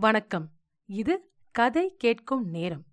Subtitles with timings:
[0.00, 0.50] வணக்கம்.
[0.86, 2.84] இது கதை கேட்கும் நேரம்.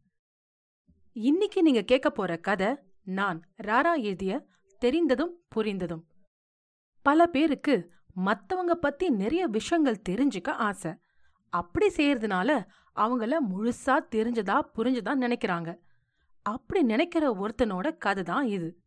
[1.14, 4.46] இன்னைக்கு நீங்க கேட்க போற கதை நான் ராரா எழுதிய
[4.80, 6.04] தெரிந்ததும் புரிந்ததும்.
[7.02, 10.94] பல பேருக்கு மத்தவங்க பத்தி நிறைய விஷயங்கள் தெரிஞ்சுக்க ஆசை.
[11.50, 15.78] அப்படி செய்யறதுனால அவங்கள முழுசா தெரிஞ்சதா புரிஞ்சதா நினைக்கிறாங்க.
[16.42, 18.82] அப்படி நினைக்கிற ஒருத்தனோட கதை தான் இது.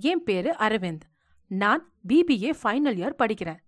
[0.00, 1.02] என் பேரு அரவிந்த்.
[1.46, 3.62] நான் பிபிஏ ஃபைனல் இயர் படிக்கிறேன்.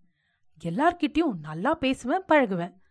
[0.64, 2.84] எல்லார்கிட்டயும் நல்லா பேசுவேன் பழகுவேன்.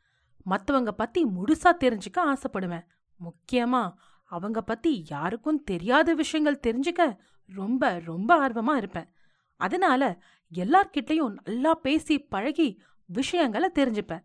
[0.46, 2.86] மத்தவங்க பத்தி முழுசா தெரிஞ்சுக்க ஆசைப்படுவேன்.
[3.20, 9.08] முக்கியமா அவங்க பத்தி யாருக்கும் தெரியாத விஷயங்கள் தெரிஞ்சுக்க ரொம்ப ரொம்ப ஆர்வமா இருப்பேன்.
[9.56, 10.22] அதனால
[10.54, 14.24] எல்லார்கிட்டயும் நல்லா பேசி பழகி விஷயங்களை தெரிஞ்சுப்பேன்.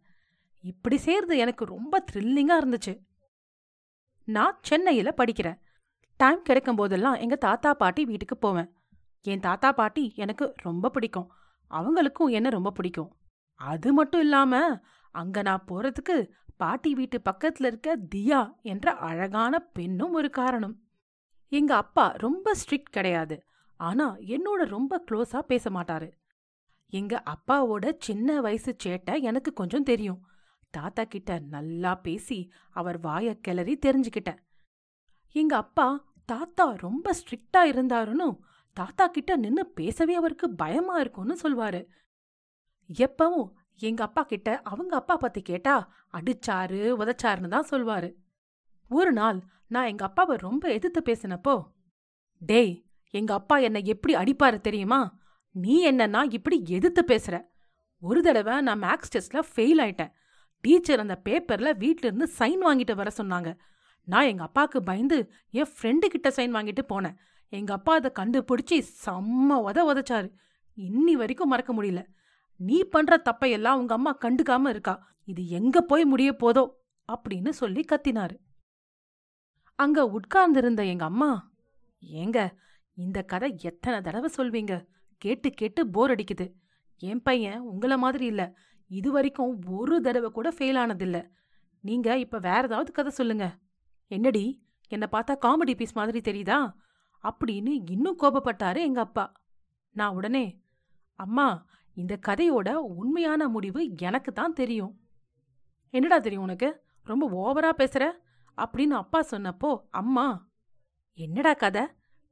[0.62, 2.94] இப்படி செய்யறது எனக்கு ரொம்ப த்ரில்லிங்கா இருந்துச்சு.
[4.24, 5.60] நான் சென்னையில படிக்கிறேன்.
[6.16, 8.70] டைம் கிடைக்கும் போதெல்லாம் எங்க தாத்தா பாட்டி வீட்டுக்கு போவேன்.
[9.22, 11.32] என் தாத்தா பாட்டி எனக்கு ரொம்ப பிடிக்கும்.
[11.70, 13.16] அவங்களுக்கும் என்ன ரொம்ப பிடிக்கும்?
[13.54, 14.80] அது மட்டும் இல்லாம
[15.10, 20.82] அங்க நான் போறதுக்கு பாட்டி வீட்டு பக்கத்துல இருக்க தியா என்ற அழகான பெண்ணும் ஒரு காரணம்.
[21.48, 23.44] எங்க அப்பா ரொம்ப ஸ்ட்ரிக்ட் கிடையாது.
[23.76, 26.12] ஆனா என்னோட ரொம்ப க்ளோஸா பேச மாட்டாரு.
[26.88, 30.26] எங்க அப்பாவோட சின்ன வயசு சேட்டை எனக்கு கொஞ்சம் தெரியும்.
[30.70, 34.38] தாத்தா கிட்ட நல்லா பேசி அவர் வாய கிளறி தெரிஞ்சுக்கிட்டேன்.
[35.32, 38.38] எங்க அப்பா தாத்தா ரொம்ப ஸ்ட்ரிக்டா இருந்தாருன்னு
[38.72, 41.86] தாத்தா கிட்ட நின்னு பேசவே அவருக்கு பயமா இருக்கும்னு சொல்வாரு.
[42.98, 45.74] எப்பவும் எங்க அப்பா கிட்ட அவங்க அப்பா பத்தி கேட்டா
[46.12, 48.08] அடிச்சாரு உதச்சாருன்னு தான் சொல்வாரு.
[48.88, 51.54] ஒரு நாள் நான் எங்க அப்பாவை ரொம்ப எதிர்த்து பேசினப்போ
[52.38, 52.74] டேய்
[53.14, 55.00] எங்க அப்பா என்னை எப்படி அடிப்பாரு தெரியுமா?
[55.50, 57.36] நீ என்னன்னா இப்படி எதிர்த்து பேசுற.
[58.02, 60.12] ஒரு தடவை நான் மேக்ஸ் டெஸ்ட்ல ஃபெயில் ஆயிட்டேன்.
[60.64, 63.50] டீச்சர் அந்த பேப்பர்ல வீட்ல இருந்து சைன் வாங்கிட்டு வர சொன்னாங்க.
[64.08, 65.18] நான் எங்க அப்பாவுக்கு பயந்து
[65.50, 67.16] என் ஃப்ரெண்டு கிட்ட சைன் வாங்கிட்டு போனேன்.
[67.48, 70.28] எங்க அப்பா அதை கண்டுபிடிச்சி செம்ம உத உதச்சாரு.
[70.76, 72.02] இன்னி வரைக்கும் மறக்க முடியல.
[72.60, 75.08] நீ பண்ற தப்பையெல்லாம் உங்க அம்மா கண்டுக்காம இருக்கா?
[75.24, 76.70] இது எங்க போய் முடிய போதோ?
[77.12, 78.36] அப்படின்னு சொல்லி கத்தினாரு.
[79.74, 81.50] அங்க உட்கார்ந்திருந்த எங்க அம்மா
[82.06, 82.56] ஏங்க
[82.94, 84.86] இந்த கதை எத்தனை தடவை சொல்வீங்க?
[85.18, 86.52] கேட்டு கேட்டு போர் அடிக்குது.
[86.98, 88.56] என் பையன் உங்கள மாதிரி இல்ல.
[88.86, 91.30] இது வரைக்கும் ஒரு தடவை கூட ஃபெயில் ஆனதில்ல.
[91.80, 93.58] நீங்க இப்ப வேற ஏதாவது கதை சொல்லுங்க.
[94.06, 96.72] என்னடி என்ன பார்த்தா காமெடி பீஸ் மாதிரி தெரியுதா?
[97.22, 99.32] அப்படின்னு இன்னும் கோபப்பட்டாரு எங்க அப்பா.
[99.90, 100.60] நான் உடனே
[101.14, 105.00] அம்மா இந்த கதையோட உண்மையான முடிவு எனக்கு தான் தெரியும்.
[105.90, 106.84] என்னடா தெரியும் உனக்கு?
[107.02, 108.12] ரொம்ப ஓவரா பேசுற?
[108.56, 110.48] அப்படின்னு அப்பா சொன்னப்போ அம்மா
[111.14, 111.86] என்னடா கதை?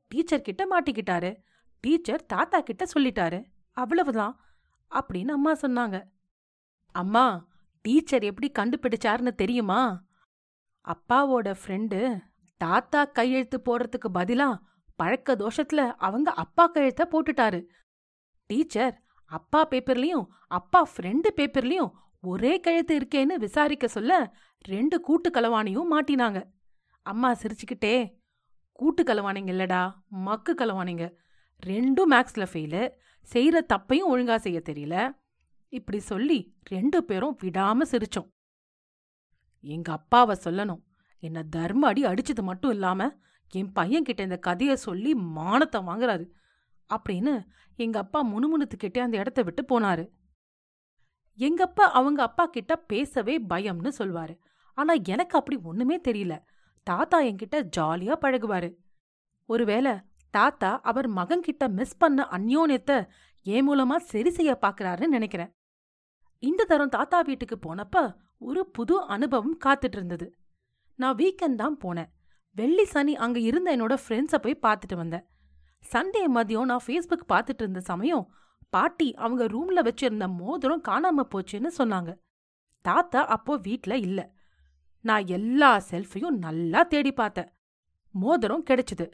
[0.08, 1.36] டீச்சர் கிட்ட மாட்டிக்கிட்டாரு.
[1.80, 3.44] டீச்சர் தாத்தா கிட்ட சொல்லிட்டாரு.
[3.72, 4.40] அவ்வளவுதான்
[4.90, 6.04] அப்படின்னு அம்மா சொன்னாங்க.
[6.92, 7.46] அம்மா
[7.80, 10.04] டீச்சர் எப்படி கண்டுபிடிச்சாருன்னு தெரியுமா?
[10.88, 12.20] அப்பாவோட ஃப்ரெண்டு
[12.56, 14.58] தாத்தா கையெழுத்து போடுறதுக்கு பதிலா
[14.96, 17.66] பழக்க தோஷத்துல அவங்க அப்பா கையெழுத்த போட்டுட்டாரு.
[18.46, 21.90] டீச்சர் அப்பா பேப்பர்லையும் அப்பா ஃப்ரெண்டு பேப்பர்லயும்
[22.20, 24.12] ஒரே கழுத்து இருக்கேன்னு விசாரிக்க சொல்ல
[24.58, 26.38] ரெண்டு கூட்டு கலவாணியும் மாட்டினாங்க.
[27.02, 27.94] அம்மா சிரிச்சுக்கிட்டே
[28.72, 31.04] கூட்டு கலவானிங்க இல்லடா மக்கு கலவானிங்க
[31.66, 32.82] ரெண்டும் மேக்ஸ்ல ஃபெயிலு
[33.34, 34.96] செய்யற தப்பையும் ஒழுங்கா செய்ய தெரியல.
[35.68, 38.28] இப்படி சொல்லி ரெண்டு பேரும் விடாம சிரிச்சோம்.
[39.60, 40.82] எங்க அப்பாவை சொல்லணும்.
[41.22, 43.10] என்னை தர்ம அடி அடிச்சது மட்டும் இல்லாம
[43.52, 46.24] என் பையன்கிட்ட இந்த கதையை சொல்லி மானத்தை வாங்குறாரு.
[46.96, 50.04] அப்படின்னு எங்க அப்பா முணுமுணுத்துக்கிட்டே அந்த இடத்த விட்டு போனாரு.
[51.38, 54.34] எங்கப்பா அவங்க அப்பா கிட்ட பேசவே பயம்னு சொல்வாரு.
[54.78, 56.34] ஆனா எனக்கு அப்படி ஒண்ணுமே தெரியல.
[56.82, 58.70] தாத்தா என்கிட்ட ஜாலியா பழகுவாரு.
[59.48, 59.92] ஒருவேளை
[60.30, 62.96] தாத்தா அவர் மகன்கிட்ட மிஸ் பண்ண அந்யோன்யத்தை
[63.42, 65.52] என் மூலமா சரி செய்ய பாக்குறாருன்னு நினைக்கிறேன்.
[66.42, 70.26] இந்த தரம் தாத்தா வீட்டுக்கு போனப்ப ஒரு புது அனுபவம் காத்துட்டு இருந்தது
[70.98, 72.10] நான் வீக்கெண்ட் தான் போனேன்.
[72.56, 75.24] வெள்ளி சனி அங்க இருந்த என்னோட ஃப்ரெண்ட்ஸை போய் பார்த்துட்டு வந்தேன்.
[75.92, 78.32] சண்டே மதியம் நான் ஃபேஸ்புக் பார்த்துட்டு இருந்த சமயம்
[78.70, 82.18] பாட்டி அவங்க ரூம்ல வச்சிருந்த மோதிரம் காணாம போச்சுன்னு சொன்னாங்க.
[82.80, 84.34] தாத்தா அப்போ வீட்ல இல்ல.
[85.00, 87.52] நான் எல்லா செல்ஃபையும் நல்லா தேடி பார்த்தேன்.
[88.10, 89.12] மோதிரம் கிடைச்சது.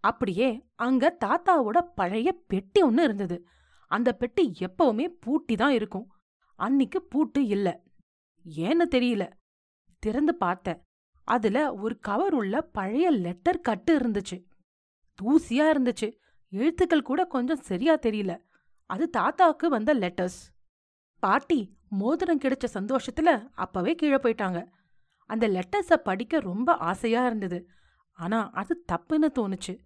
[0.00, 3.46] அப்படியே அங்க தாத்தாவோட பழைய பெட்டி ஒன்னு இருந்தது.
[3.86, 6.12] அந்த பெட்டி எப்பவுமே பூட்டி தான் இருக்கும்.
[6.58, 7.82] அன்னிக்கு பூட்டு இல்ல.
[8.56, 9.32] ஏன்னு தெரியல.
[9.98, 10.82] திறந்து பார்த்தேன்.
[11.24, 14.49] அதுல ஒரு கவர் உள்ள பழைய லெட்டர் கட்டு இருந்துச்சு.
[15.22, 16.16] தூசியா இருந்துச்சு.
[16.52, 18.32] எழுத்துக்கள் கூட கொஞ்சம் சரியா தெரியல.
[18.86, 20.40] அது தாத்தாவுக்கு வந்த லெட்டர்ஸ்
[21.18, 24.66] பாட்டி மோதிரம் கிடைச்ச சந்தோஷத்துல அப்பவே கீழே போயிட்டாங்க.
[25.26, 27.68] அந்த லெட்டர்ஸ படிக்க ரொம்ப ஆசையா இருந்தது.
[28.12, 29.78] ஆனா அது தப்புன்னு தோணுச்சு.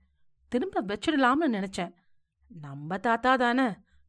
[0.49, 1.93] திரும்ப வச்சிடலாம்னு நினைச்சேன்.
[2.49, 3.67] நம்ம தாத்தா தானே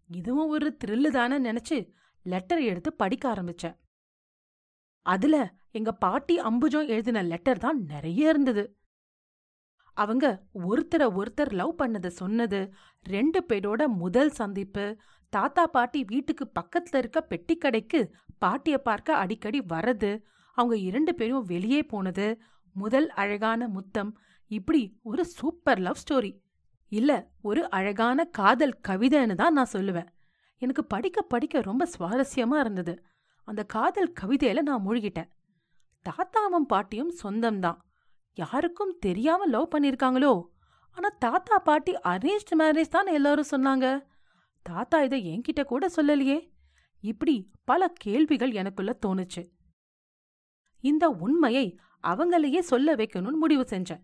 [0.08, 1.92] இதுவும் ஒரு த்ரில்லு தானே நினைச்சு
[2.24, 3.76] லெட்டர் எடுத்து படிக்க ஆரம்பிச்சேன்.
[5.02, 8.78] அதுல எங்க பாட்டி அம்புஜம் எழுதின லெட்டர் தான் நிறைய இருந்தது.
[9.96, 14.98] அவங்க ஒருத்தரை ஒருத்தர் லவ் பண்ணத சொன்னது ரெண்டு பேரோட முதல் சந்திப்பு
[15.30, 20.22] தாத்தா பாட்டி வீட்டுக்கு பக்கத்துல இருக்க பெட்டி கடைக்கு பாட்டிய பார்க்க அடிக்கடி வரது
[20.54, 22.42] அவங்க இரண்டு பேரும் வெளியே போனது
[22.74, 26.42] முதல் அழகான முத்தம் இப்படி ஒரு சூப்பர் லவ் ஸ்டோரி.
[26.88, 30.08] இல்ல ஒரு அழகான காதல் கவிதைன்னு தான் நான் சொல்லுவேன்.
[30.58, 33.04] எனக்கு படிக்க படிக்க ரொம்ப சுவாரஸ்யமா இருந்தது.
[33.44, 35.30] அந்த காதல் கவிதையில நான் மூழ்கிட்டேன்.
[36.10, 37.78] தாத்தாவும் பாட்டியும் சொந்தம்தான்.
[38.36, 40.48] யாருக்கும் தெரியாம லவ் பண்ணிருக்காங்களோ?
[40.92, 44.06] ஆனா தாத்தா பாட்டி அரேஞ்ச் மேரேஜ் தான் எல்லாரும் சொன்னாங்க.
[44.62, 46.52] தாத்தா இதை என்கிட்ட கூட சொல்லலையே.
[47.02, 49.44] இப்படி பல கேள்விகள் எனக்குள்ள தோணுச்சு.
[50.82, 54.04] இந்த உண்மையை அவங்களையே சொல்ல வைக்கணும்னு முடிவு செஞ்சேன்.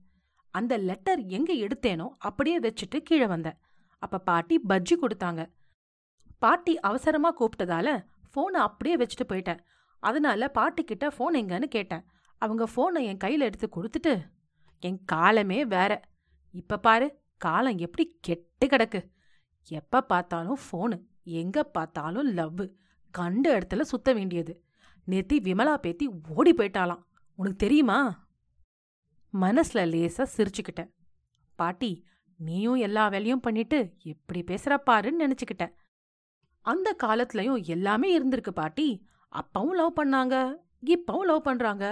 [0.51, 3.57] அந்த லெட்டர் எங்க எடுத்தேனோ அப்படியே வச்சுட்டு கீழே வந்தேன்.
[3.99, 5.41] அப்ப பாட்டி பஜ்ஜி கொடுத்தாங்க.
[6.39, 9.59] பாட்டி அவசரமா கூப்பிட்டதால ஃபோனை அப்படியே வச்சுட்டு போயிட்டேன்.
[9.99, 12.05] அதனால பாட்டி கிட்ட ஃபோன் எங்கன்னு கேட்டேன்.
[12.41, 14.13] அவங்க ஃபோனை என் கையில் எடுத்து கொடுத்துட்டு
[14.79, 15.91] என் காலமே வேற.
[16.51, 17.07] இப்ப பாரு
[17.37, 19.01] காலம் எப்படி கெட்டு கிடக்கு.
[19.67, 22.65] எப்ப பார்த்தாலும் ஃபோனு எங்க பார்த்தாலும் லவ்வு
[23.11, 24.53] கண்ட இடத்துல சுத்த வேண்டியது.
[25.07, 26.05] நேத்தி விமலா பேத்தி
[26.35, 27.03] ஓடி போயிட்டாலாம்
[27.35, 27.99] உனக்கு தெரியுமா?
[29.41, 30.91] மனசுல லேசா சிரிச்சுக்கிட்டேன்.
[31.55, 31.91] பாட்டி
[32.37, 35.73] நீயும் எல்லா வேலையும் பண்ணிட்டு எப்படி பேசுற பாருன்னு நினைச்சுக்கிட்டேன்.
[36.65, 38.87] அந்த காலத்துலயும் எல்லாமே இருந்திருக்கு பாட்டி.
[39.31, 40.35] அப்பவும் லவ் பண்ணாங்க
[40.85, 41.85] இப்பவும் லவ் பண்றாங்க.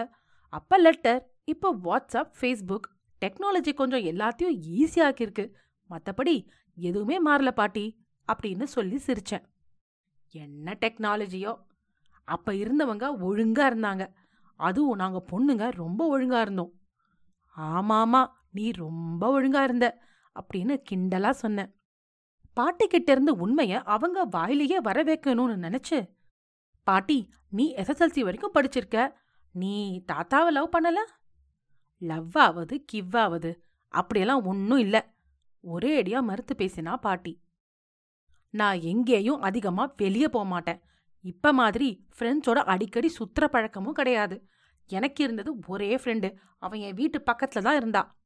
[0.53, 2.87] அப்ப லெட்டர் இப்போ வாட்ஸ்அப் ஃபேஸ்புக்
[3.21, 5.45] டெக்னாலஜி கொஞ்சம் எல்லாத்தையும் ஈஸியாக்கிருக்கு
[5.89, 6.35] மத்தபடி
[6.77, 7.85] எதுவுமே மாறல பாட்டி
[8.27, 9.45] அப்படின்னு சொல்லி சிரிச்சேன்.
[10.31, 11.53] என்ன டெக்னாலஜியோ
[12.27, 14.03] அப்ப இருந்தவங்க ஒழுங்கா இருந்தாங்க.
[14.59, 16.71] அதுவும் நாங்க பொண்ணுங்க ரொம்ப ஒழுங்கா இருந்தோம்.
[17.57, 19.87] ஆமாமா நீ ரொம்ப ஒழுங்கா இருந்த
[20.39, 21.71] அப்படின்னு கிண்டலா சொன்னேன்.
[22.57, 25.99] பாட்டிக்கிட்ட இருந்து உண்மைய அவங்க வாயிலேயே வர வைக்கணும்னு நினைச்சு
[26.87, 27.17] பாட்டி
[27.49, 28.97] நீ எஸ்எஸ்எல்சி வரைக்கும் படிச்சிருக்க
[29.51, 30.97] நீ தாத்தாவை லவ் பண்ணல?
[31.97, 35.13] லவ் ஆவது கிவ் ஆவது அப்படியெல்லாம் ஒன்னும் இல்ல.
[35.61, 37.41] ஒரே அடியா மறுத்து பேசினா பாட்டி.
[38.49, 40.81] நான் எங்கேயும் அதிகமா வெளியே போக மாட்டேன்.
[41.19, 44.47] இப்ப மாதிரி ஃப்ரெண்ட்ஸோட அடிக்கடி சுத்துற பழக்கமும் கிடையாது.
[44.87, 48.17] எனக்கு இருந்தது ஒரே ஃப்ரெண்டு அவன் என் வீட்டு பக்கத்துல தான் இருந்தா.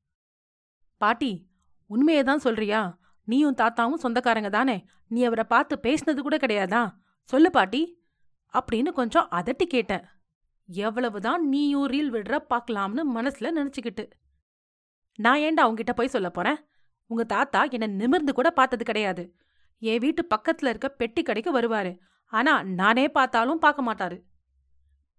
[0.97, 1.49] பாட்டி
[1.85, 2.99] உண்மையை தான் சொல்றியா?
[3.23, 4.85] நீயும் தாத்தாவும் சொந்தக்காரங்க தானே?
[5.07, 6.91] நீ அவரை பார்த்து பேசினது கூட கிடையாதா?
[7.23, 8.03] சொல்லு பாட்டி
[8.53, 10.05] அப்படின்னு கொஞ்சம் அதட்டி கேட்டேன்.
[10.65, 14.09] எவ்வளவுதான் நீயும் ரீல் விடுற பார்க்கலாம்னு மனசுல நினைச்சுக்கிட்டு.
[15.15, 16.55] நான் ஏன்டா உங்ககிட்ட போய் சொல்ல போறேன்?
[17.05, 19.35] உங்க தாத்தா என்னை நிமிர்ந்து கூட பார்த்தது கிடையாது.
[19.77, 21.99] என் வீட்டு பக்கத்துல இருக்க பெட்டி கடைக்கு வருவாரு.
[22.25, 24.21] ஆனா நானே பார்த்தாலும் பார்க்க மாட்டாரு.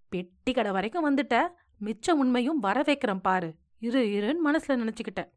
[0.08, 1.48] பெட்டி கடை வரைக்கும் வந்துட்ட.
[1.80, 3.54] மிச்ச உண்மையும் வர வைக்கிறேன் பாரு.
[3.78, 5.30] இரு இருன்னு மனசுல நினைச்சுக்கிட்டேன்.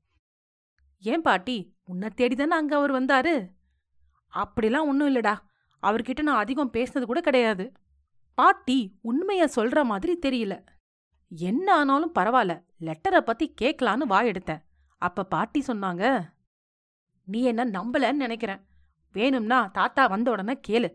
[1.00, 1.76] ஏன் பாட்டி?
[1.86, 3.48] உன்னை தேடிதானே அங்க அவர் வந்தாரு?
[4.36, 5.38] அப்படிலாம் ஒன்றும் இல்லடா.
[5.82, 7.72] அவர்கிட்ட நான் அதிகம் பேசினது கூட கிடையாது.
[8.38, 10.66] பாட்டி உண்மைய சொல்ற மாதிரி தெரியல.
[11.30, 14.62] என்ன ஆனாலும் பரவாயில்ல லெட்டரை பத்தி கேட்கலான்னு வாயெடுத்தேன்
[14.98, 16.30] அப்ப பாட்டி சொன்னாங்க
[17.26, 18.62] நீ என்ன நம்பலன்னு நினைக்கிறேன்.
[19.12, 20.90] வேணும்னா தாத்தா வந்த உடனே கேளு.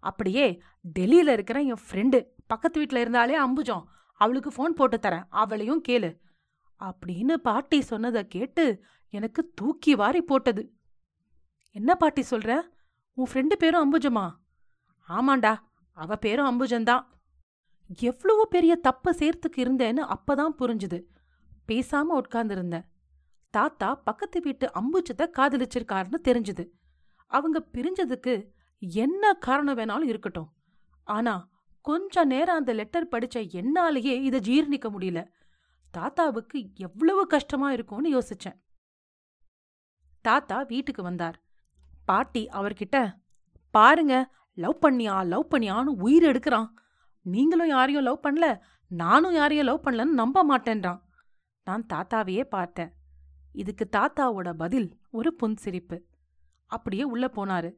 [0.00, 0.62] அப்படியே
[0.98, 3.84] டெல்லியில இருக்கிற என் ஃப்ரெண்டு பக்கத்து வீட்ல இருந்தாலே அம்புஜம்.
[4.14, 5.26] அவளுக்கு ஃபோன் போட்டு தரேன்.
[5.28, 6.20] அவளையும் கேளு.
[6.80, 10.74] அப்படின்னு பாட்டி சொன்னதை கேட்டு எனக்கு தூக்கி வாரி போட்டது.
[11.70, 12.62] என்ன பாட்டி சொல்ற?
[13.12, 14.30] உன் ஃப்ரெண்டு பேரும் அம்புஜமா?
[15.08, 15.58] ஆமாண்டா.
[15.96, 17.04] அவ பேரும் அம்புஜன்தான்.
[17.98, 21.04] எவ்வளவு பெரிய தப்ப சேர்த்துக்கு இருந்தேன்னு அப்பதான் புரிஞ்சுது.
[21.68, 22.84] பேசாம உட்கார்ந்திருந்தேன்.
[23.50, 26.68] தாத்தா பக்கத்து வீட்டு அம்புஜத்தை காதலிச்சிருக்காருன்னு தெரிஞ்சுது.
[27.26, 28.48] அவங்க பிரிஞ்சதுக்கு
[28.78, 30.52] என்ன காரணம் வேணாலும் இருக்கட்டும்.
[31.04, 31.48] ஆனா
[31.80, 35.28] கொஞ்ச நேரம் அந்த லெட்டர் படிச்ச என்னாலேயே இதை ஜீர்ணிக்க முடியல.
[35.90, 38.60] தாத்தாவுக்கு எவ்வளவு கஷ்டமா இருக்கும்னு யோசிச்சேன்.
[40.20, 41.42] தாத்தா வீட்டுக்கு வந்தார்.
[42.04, 43.12] பாட்டி அவர்கிட்ட
[43.70, 46.68] பாருங்க லவ் பண்ணியா லவ் பண்ணியான்னு உயிர் எடுக்கிறான்.
[47.22, 48.58] நீங்களும் யாரையும் லவ் பண்ணல
[48.88, 51.00] நானும் யாரையும் லவ் பண்ணலன்னு நம்ப மாட்டேன்றான்.
[51.64, 52.92] நான் தாத்தாவையே பார்த்தேன்.
[53.52, 56.00] இதுக்கு தாத்தாவோட பதில் ஒரு புன்சிரிப்பு.
[56.66, 57.74] அப்படியே உள்ள போனாரு.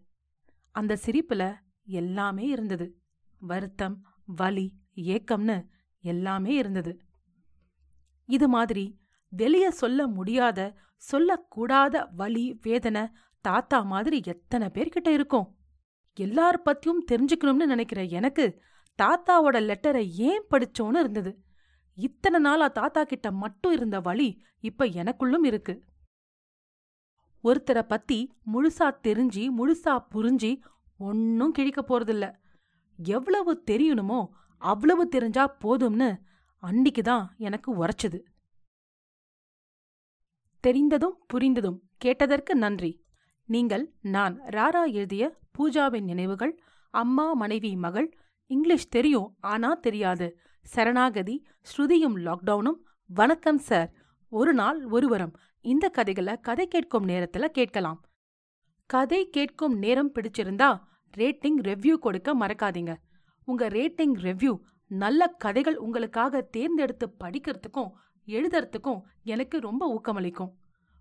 [0.70, 1.54] அந்த சிரிப்புல
[1.84, 3.00] எல்லாமே இருந்தது.
[3.38, 5.66] வருத்தம் வலி ஏக்கம்னு
[6.00, 7.00] எல்லாமே இருந்தது.
[8.24, 10.74] இது மாதிரி வெளிய சொல்ல முடியாத
[11.12, 13.08] சொல்லக்கூடாத வலி வேதனை
[13.40, 15.57] தாத்தா மாதிரி எத்தனை பேர்கிட்ட இருக்கும்?
[16.18, 18.62] எல்லார் பத்தியும் தெரிஞ்சுக்கணும்னு நினைக்கிற எனக்கு
[19.02, 21.42] தாத்தாவோட லெட்டரை ஏன் படிச்சோன்னு இருந்தது.
[21.94, 25.84] இத்தனை நாளா தாத்தா கிட்ட மட்டும் இருந்த வழி இப்ப எனக்குள்ளும் இருக்கு.
[27.44, 28.18] ஒருத்தரை பத்தி
[28.52, 30.50] முழுசா தெரிஞ்சு முழுசா புரிஞ்சு
[30.98, 32.34] ஒன்னும் கிழிக்க போறதில்ல.
[32.96, 36.10] எவ்வளவு தெரியணுமோ அவ்வளவு தெரிஞ்சா போதும்னு
[36.62, 38.20] அன்னிக்குதான் எனக்கு உரைச்சது.
[40.60, 42.92] தெரிந்ததும் புரிந்ததும் கேட்டதற்கு நன்றி.
[43.54, 48.08] நீங்கள் நான் ராரா எழுதிய பூஜாவின் நினைவுகள் அம்மா மனைவி மகள்
[48.46, 50.38] இங்கிலீஷ் தெரியும் ஆனா தெரியாது.
[50.62, 53.92] சரணாகதி ஸ்ருதியும் லாக்டவுனும் வணக்கம் சார்
[54.28, 55.32] ஒரு நாள் ஒருவரம்.
[55.60, 58.04] இந்த கதைகளை கதை கேட்கும் நேரத்துல கேட்கலாம்.
[58.86, 60.80] கதை கேட்கும் நேரம் பிடிச்சிருந்தா
[61.16, 62.94] ரேட்டிங் ரெவ்யூ கொடுக்க மறக்காதீங்க.
[63.44, 67.92] உங்க ரேட்டிங் ரெவ்யூ நல்ல கதைகள் உங்களுக்காக தேர்ந்தெடுத்து படிக்கிறதுக்கும்
[68.26, 70.52] எழுதுறதுக்கும் எனக்கு ரொம்ப ஊக்கமளிக்கும்.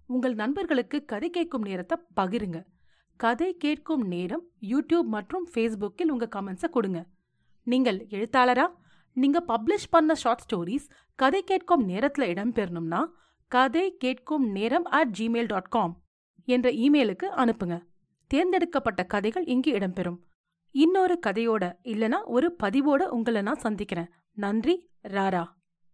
[0.08, 2.64] உங்கள் நண்பர்களுக்கு கதை கேட்கும் நேரத்தை பகிருங்க.
[3.16, 7.06] கதை கேட்கும் நேரம் யூடியூப் மற்றும் ஃபேஸ்புக்கில் உங்க கமெண்ட்ஸை கொடுங்க.
[7.64, 8.68] நீங்கள் எழுத்தாளரா?
[9.14, 13.06] நீங்க பப்ளிஷ் பண்ண ஷார்ட் ஸ்டோரிஸ் கதை கேட்கும் நேரத்துல இடம்பெறணும்னா
[13.48, 16.04] கதை கேட்கும் நேரம் அட் ஜிமெயில் டாட் காம்
[16.46, 17.84] என்ற இமெயிலுக்கு அனுப்புங்க.
[18.28, 20.18] தேர்ந்தெடுக்கப்பட்ட கதைகள் இங்கு இடம்பெறும்.
[20.72, 24.10] இன்னொரு கதையோட இல்லனா ஒரு பதிவோட உங்களை நான் சந்திக்கிறேன்.
[24.34, 25.44] நன்றி ராரா.